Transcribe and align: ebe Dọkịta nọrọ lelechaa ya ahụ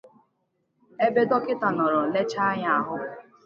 ebe 1.05 1.21
Dọkịta 1.29 1.69
nọrọ 1.77 1.99
lelechaa 2.05 2.53
ya 2.63 2.69
ahụ 2.79 2.95